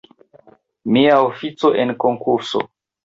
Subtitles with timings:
[0.95, 2.63] Mia ofico en konkurso!